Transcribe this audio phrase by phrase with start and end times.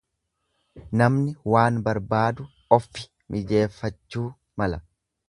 [1.01, 2.47] Namni waan barbaadu
[2.79, 3.05] offi
[3.37, 4.25] mijeeffachuu
[4.63, 4.81] mala.